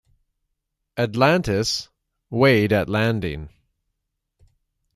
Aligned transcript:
"Atlantis" 0.97 1.89
weighed 2.31 2.73
at 2.73 2.89
landing. 2.89 3.49